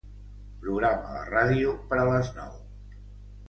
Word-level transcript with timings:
Programa 0.63 1.11
la 1.17 1.21
ràdio 1.29 1.77
per 1.93 2.03
a 2.05 2.09
les 2.11 2.35
nou. 2.41 2.61